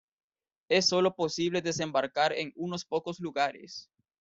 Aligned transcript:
Es 0.67 0.87
solo 0.87 1.13
posible 1.15 1.61
desembarcar 1.61 2.33
en 2.33 2.51
unos 2.55 2.85
pocos 2.85 3.19
lugares. 3.19 3.87